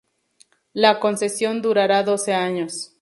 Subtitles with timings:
[0.73, 2.91] La concesión durará doce años.